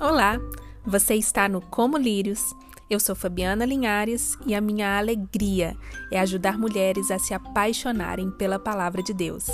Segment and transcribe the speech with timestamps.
[0.00, 0.38] Olá,
[0.86, 2.54] você está no Como Lírios.
[2.88, 5.76] Eu sou Fabiana Linhares e a minha alegria
[6.12, 9.48] é ajudar mulheres a se apaixonarem pela palavra de Deus.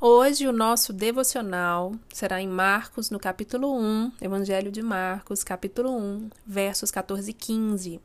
[0.00, 6.30] Hoje o nosso devocional será em Marcos, no capítulo 1, Evangelho de Marcos, capítulo 1,
[6.46, 8.00] versos 14 e 15.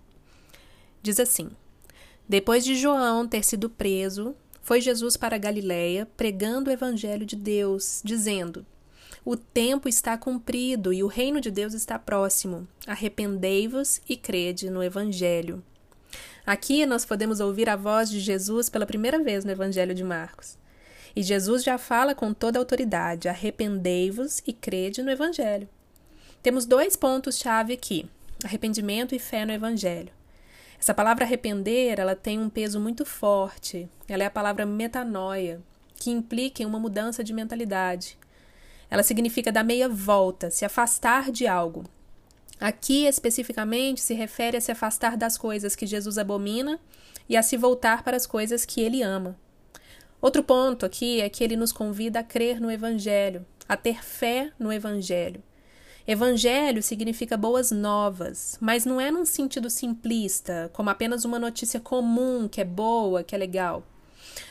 [1.02, 1.52] Diz assim:
[2.28, 4.36] Depois de João ter sido preso,
[4.72, 8.66] foi Jesus para Galiléia, pregando o evangelho de Deus, dizendo:
[9.26, 12.66] O tempo está cumprido e o reino de Deus está próximo.
[12.88, 15.62] Arrependei-vos e crede no evangelho.
[16.46, 20.58] Aqui nós podemos ouvir a voz de Jesus pela primeira vez no evangelho de Marcos.
[21.14, 25.68] E Jesus já fala com toda autoridade: arrependei-vos e crede no evangelho.
[26.42, 28.06] Temos dois pontos-chave aqui:
[28.42, 30.21] arrependimento e fé no evangelho.
[30.82, 33.88] Essa palavra arrepender, ela tem um peso muito forte.
[34.08, 35.62] Ela é a palavra metanoia,
[35.96, 38.18] que implica em uma mudança de mentalidade.
[38.90, 41.84] Ela significa dar meia volta, se afastar de algo.
[42.60, 46.80] Aqui, especificamente, se refere a se afastar das coisas que Jesus abomina
[47.30, 49.38] e a se voltar para as coisas que ele ama.
[50.20, 54.52] Outro ponto aqui é que ele nos convida a crer no Evangelho, a ter fé
[54.58, 55.44] no Evangelho.
[56.08, 62.48] Evangelho significa boas novas, mas não é num sentido simplista, como apenas uma notícia comum
[62.48, 63.84] que é boa, que é legal.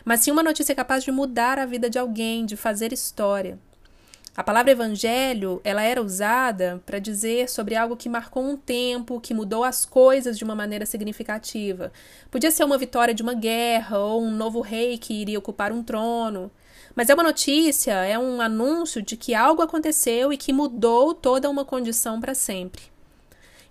[0.05, 3.59] Mas sim uma notícia capaz de mudar a vida de alguém, de fazer história.
[4.37, 9.35] A palavra evangelho, ela era usada para dizer sobre algo que marcou um tempo, que
[9.35, 11.93] mudou as coisas de uma maneira significativa.
[12.31, 15.83] Podia ser uma vitória de uma guerra ou um novo rei que iria ocupar um
[15.83, 16.51] trono.
[16.95, 21.49] Mas é uma notícia, é um anúncio de que algo aconteceu e que mudou toda
[21.49, 22.83] uma condição para sempre.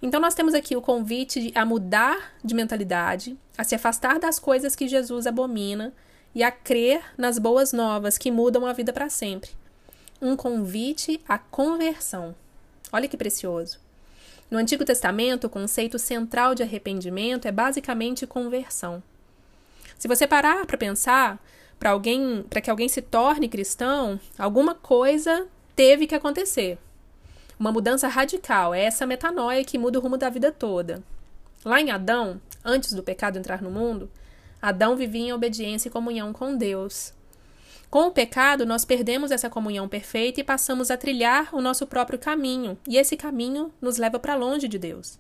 [0.02, 4.76] Então, nós temos aqui o convite a mudar de mentalidade, a se afastar das coisas
[4.76, 5.94] que Jesus abomina
[6.34, 9.50] e a crer nas boas novas que mudam a vida para sempre.
[10.22, 12.34] Um convite à conversão.
[12.92, 13.80] Olha que precioso.
[14.50, 19.04] No Antigo Testamento, o conceito central de arrependimento é basicamente conversão.
[19.98, 21.44] Se você parar para pensar,
[21.80, 26.78] para alguém, para que alguém se torne cristão, alguma coisa teve que acontecer.
[27.58, 31.02] Uma mudança radical, é essa metanoia que muda o rumo da vida toda.
[31.64, 34.10] Lá em Adão, antes do pecado entrar no mundo,
[34.62, 37.14] Adão vivia em obediência e comunhão com Deus.
[37.90, 42.20] Com o pecado, nós perdemos essa comunhão perfeita e passamos a trilhar o nosso próprio
[42.20, 45.18] caminho, e esse caminho nos leva para longe de Deus.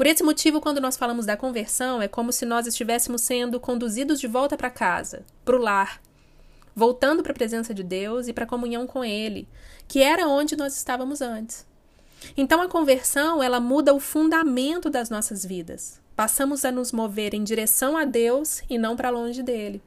[0.00, 4.18] Por esse motivo, quando nós falamos da conversão, é como se nós estivéssemos sendo conduzidos
[4.18, 6.00] de volta para casa, para o lar,
[6.74, 9.46] voltando para a presença de Deus e para a comunhão com Ele,
[9.86, 11.66] que era onde nós estávamos antes.
[12.34, 16.00] Então a conversão, ela muda o fundamento das nossas vidas.
[16.16, 19.82] Passamos a nos mover em direção a Deus e não para longe dele.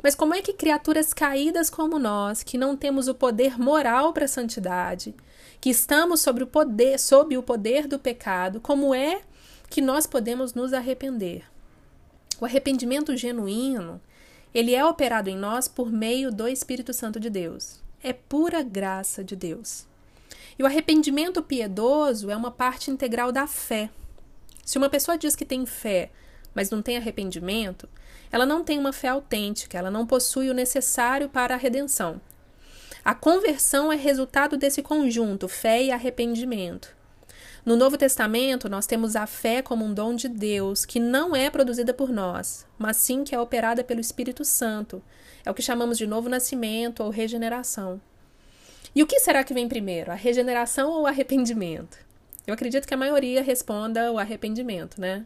[0.00, 4.26] Mas como é que criaturas caídas como nós, que não temos o poder moral para
[4.26, 5.16] a santidade,
[5.60, 9.22] que estamos sobre o poder, sob o poder do pecado, como é
[9.68, 11.44] que nós podemos nos arrepender?
[12.40, 14.00] O arrependimento genuíno,
[14.54, 17.80] ele é operado em nós por meio do Espírito Santo de Deus.
[18.02, 19.86] É pura graça de Deus.
[20.58, 23.90] E o arrependimento piedoso é uma parte integral da fé.
[24.64, 26.10] Se uma pessoa diz que tem fé,
[26.54, 27.88] mas não tem arrependimento,
[28.30, 32.20] ela não tem uma fé autêntica, ela não possui o necessário para a redenção.
[33.06, 36.92] A conversão é resultado desse conjunto, fé e arrependimento.
[37.64, 41.48] No Novo Testamento, nós temos a fé como um dom de Deus, que não é
[41.48, 45.00] produzida por nós, mas sim que é operada pelo Espírito Santo.
[45.44, 48.00] É o que chamamos de novo nascimento ou regeneração.
[48.92, 51.98] E o que será que vem primeiro, a regeneração ou o arrependimento?
[52.44, 55.24] Eu acredito que a maioria responda o arrependimento, né?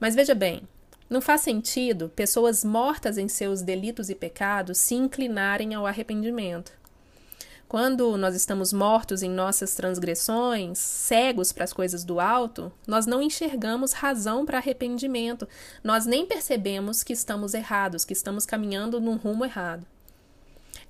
[0.00, 0.66] Mas veja bem,
[1.10, 6.80] não faz sentido pessoas mortas em seus delitos e pecados se inclinarem ao arrependimento.
[7.72, 13.22] Quando nós estamos mortos em nossas transgressões, cegos para as coisas do alto, nós não
[13.22, 15.48] enxergamos razão para arrependimento,
[15.82, 19.86] nós nem percebemos que estamos errados, que estamos caminhando num rumo errado.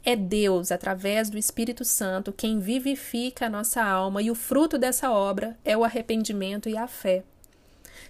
[0.04, 5.08] É Deus, através do Espírito Santo, quem vivifica a nossa alma, e o fruto dessa
[5.08, 7.22] obra é o arrependimento e a fé.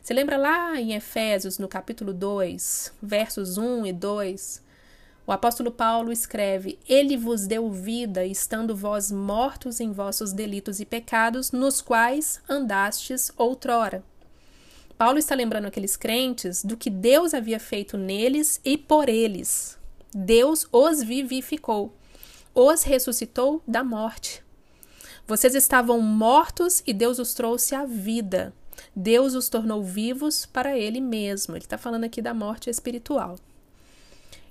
[0.02, 4.71] Você lembra lá em Efésios, no capítulo 2, versos 1 e 2?
[5.26, 10.84] O apóstolo Paulo escreve: Ele vos deu vida, estando vós mortos em vossos delitos e
[10.84, 14.02] pecados, nos quais andastes outrora.
[14.98, 19.78] Paulo está lembrando aqueles crentes do que Deus havia feito neles e por eles.
[20.14, 21.94] Deus os vivificou,
[22.54, 24.44] os ressuscitou da morte.
[25.26, 28.52] Vocês estavam mortos e Deus os trouxe à vida.
[28.94, 31.56] Deus os tornou vivos para Ele mesmo.
[31.56, 33.38] Ele está falando aqui da morte espiritual.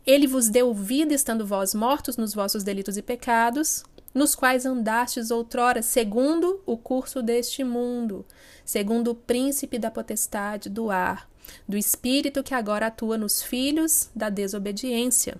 [0.05, 3.83] Ele vos deu vida estando vós mortos nos vossos delitos e pecados,
[4.13, 8.25] nos quais andastes outrora, segundo o curso deste mundo,
[8.65, 11.29] segundo o príncipe da potestade do ar,
[11.67, 15.37] do espírito que agora atua nos filhos da desobediência.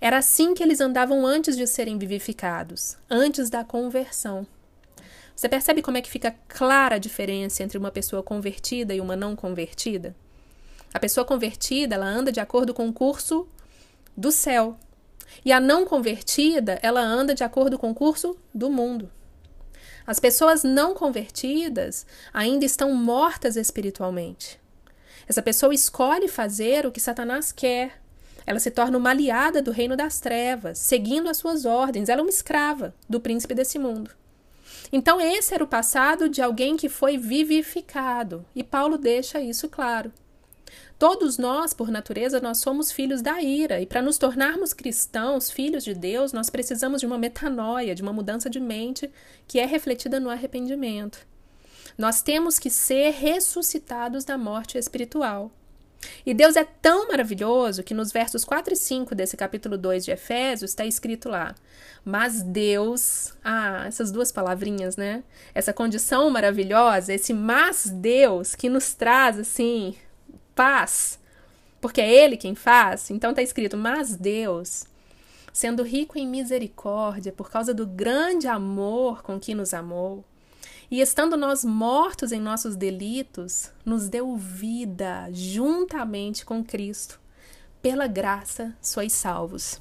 [0.00, 4.46] Era assim que eles andavam antes de serem vivificados, antes da conversão.
[5.34, 9.16] Você percebe como é que fica clara a diferença entre uma pessoa convertida e uma
[9.16, 10.14] não convertida?
[10.94, 13.46] A pessoa convertida, ela anda de acordo com o curso
[14.16, 14.76] do céu.
[15.44, 19.10] E a não convertida, ela anda de acordo com o curso do mundo.
[20.06, 24.60] As pessoas não convertidas ainda estão mortas espiritualmente.
[25.28, 28.00] Essa pessoa escolhe fazer o que Satanás quer.
[28.44, 32.08] Ela se torna uma aliada do reino das trevas, seguindo as suas ordens.
[32.08, 34.10] Ela é uma escrava do príncipe desse mundo.
[34.92, 38.44] Então, esse era o passado de alguém que foi vivificado.
[38.54, 40.12] E Paulo deixa isso claro.
[41.02, 45.82] Todos nós, por natureza, nós somos filhos da ira, e para nos tornarmos cristãos, filhos
[45.82, 49.10] de Deus, nós precisamos de uma metanoia, de uma mudança de mente
[49.48, 51.26] que é refletida no arrependimento.
[51.98, 55.50] Nós temos que ser ressuscitados da morte espiritual.
[56.24, 60.12] E Deus é tão maravilhoso que nos versos 4 e 5 desse capítulo 2 de
[60.12, 61.52] Efésios está escrito lá:
[62.04, 65.24] Mas Deus, ah, essas duas palavrinhas, né?
[65.52, 69.96] Essa condição maravilhosa, esse mas Deus que nos traz assim
[70.54, 71.18] paz,
[71.80, 73.10] porque é Ele quem faz.
[73.10, 74.84] Então está escrito: Mas Deus,
[75.52, 80.24] sendo rico em misericórdia, por causa do grande amor com que nos amou,
[80.90, 87.18] e estando nós mortos em nossos delitos, nos deu vida juntamente com Cristo.
[87.80, 89.80] Pela graça sois salvos.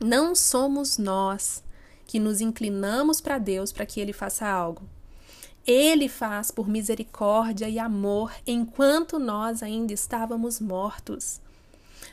[0.00, 1.62] Não somos nós
[2.06, 4.82] que nos inclinamos para Deus para que Ele faça algo.
[5.66, 11.40] Ele faz por misericórdia e amor enquanto nós ainda estávamos mortos.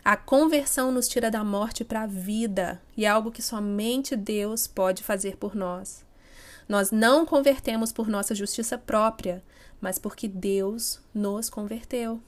[0.03, 4.67] A conversão nos tira da morte para a vida e é algo que somente Deus
[4.67, 6.05] pode fazer por nós.
[6.67, 9.43] Nós não convertemos por nossa justiça própria,
[9.81, 12.21] mas porque Deus nos converteu.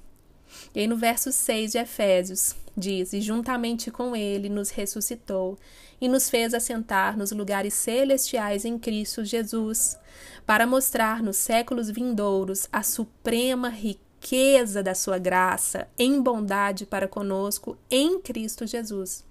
[0.74, 5.58] E aí no verso 6 de Efésios diz: E juntamente com ele nos ressuscitou
[6.00, 9.98] e nos fez assentar nos lugares celestiais em Cristo Jesus,
[10.46, 17.78] para mostrar nos séculos vindouros a suprema riqueza da sua graça em bondade para conosco
[17.90, 19.24] em Cristo Jesus.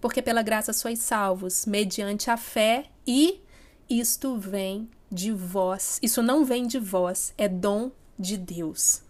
[0.00, 3.40] Porque pela graça sois salvos, mediante a fé e
[3.88, 5.98] isto vem de vós.
[6.02, 9.02] Isso não vem de vós, é dom de Deus.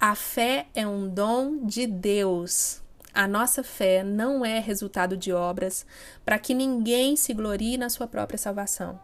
[0.00, 2.80] A fé é um dom de Deus.
[3.12, 5.84] A nossa fé não é resultado de obras
[6.24, 8.98] para que ninguém se glorie na sua própria salvação.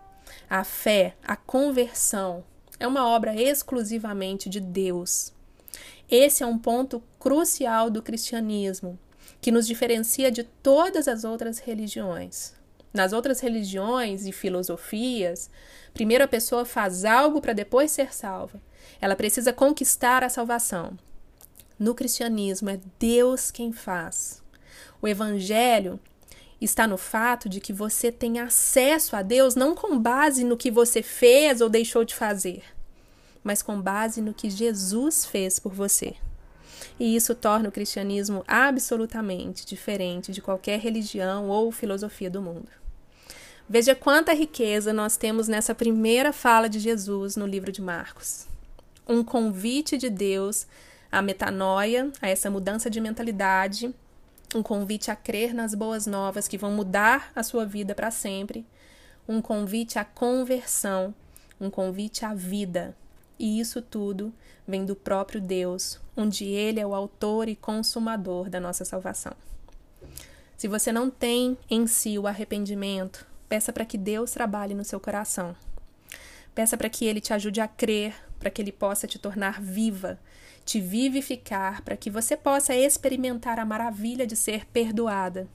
[0.48, 2.42] A fé, a conversão,
[2.80, 5.34] é uma obra exclusivamente de Deus.
[6.10, 8.98] Esse é um ponto crucial do cristianismo,
[9.38, 12.54] que nos diferencia de todas as outras religiões.
[12.96, 15.50] Nas outras religiões e filosofias,
[15.92, 18.58] primeiro a pessoa faz algo para depois ser salva.
[18.98, 20.96] Ela precisa conquistar a salvação.
[21.78, 24.42] No cristianismo, é Deus quem faz.
[25.02, 26.00] O evangelho
[26.58, 30.70] está no fato de que você tem acesso a Deus não com base no que
[30.70, 32.64] você fez ou deixou de fazer,
[33.44, 36.14] mas com base no que Jesus fez por você.
[36.98, 42.85] E isso torna o cristianismo absolutamente diferente de qualquer religião ou filosofia do mundo.
[43.68, 48.46] Veja quanta riqueza nós temos nessa primeira fala de Jesus no livro de Marcos.
[49.08, 50.68] Um convite de Deus
[51.10, 53.92] à metanoia, a essa mudança de mentalidade,
[54.54, 58.64] um convite a crer nas boas novas que vão mudar a sua vida para sempre,
[59.28, 61.12] um convite à conversão,
[61.60, 62.96] um convite à vida.
[63.36, 64.32] E isso tudo
[64.66, 69.32] vem do próprio Deus, onde Ele é o autor e consumador da nossa salvação.
[70.56, 74.98] Se você não tem em si o arrependimento, Peça para que Deus trabalhe no seu
[74.98, 75.54] coração.
[76.54, 80.18] Peça para que Ele te ajude a crer, para que Ele possa te tornar viva,
[80.64, 85.48] te vivificar, para que você possa experimentar a maravilha de ser perdoada.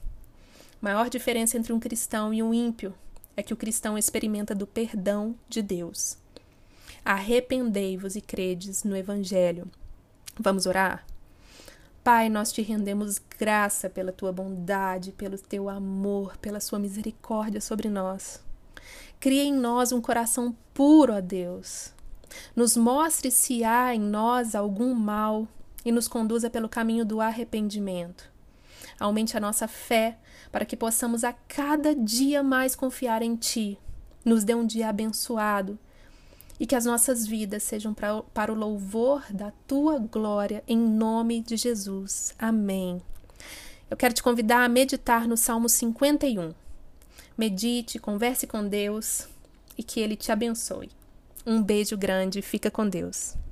[0.80, 2.94] A maior diferença entre um cristão e um ímpio
[3.36, 6.16] é que o cristão experimenta do perdão de Deus.
[7.04, 9.70] Arrependei-vos e credes no Evangelho.
[10.38, 11.04] Vamos orar?
[12.04, 17.88] Pai, nós te rendemos graça pela tua bondade, pelo teu amor, pela sua misericórdia sobre
[17.88, 18.42] nós.
[19.20, 21.92] Cria em nós um coração puro, ó Deus.
[22.56, 25.46] Nos mostre se há em nós algum mal
[25.84, 28.28] e nos conduza pelo caminho do arrependimento.
[28.98, 30.18] Aumente a nossa fé
[30.50, 33.78] para que possamos a cada dia mais confiar em Ti.
[34.24, 35.78] Nos dê um dia abençoado
[36.58, 41.40] e que as nossas vidas sejam pra, para o louvor da tua glória, em nome
[41.40, 42.34] de Jesus.
[42.38, 43.02] Amém.
[43.90, 46.54] Eu quero te convidar a meditar no Salmo 51.
[47.36, 49.28] Medite, converse com Deus
[49.76, 50.90] e que Ele te abençoe.
[51.44, 53.34] Um beijo grande, fica com Deus.